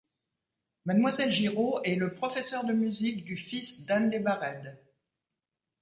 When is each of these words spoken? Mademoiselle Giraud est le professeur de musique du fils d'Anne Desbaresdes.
Mademoiselle 0.85 1.31
Giraud 1.31 1.79
est 1.83 1.95
le 1.95 2.11
professeur 2.11 2.63
de 2.65 2.73
musique 2.73 3.23
du 3.23 3.37
fils 3.37 3.85
d'Anne 3.85 4.09
Desbaresdes. 4.09 4.75